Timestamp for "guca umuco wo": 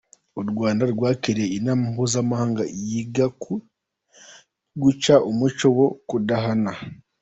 4.81-5.87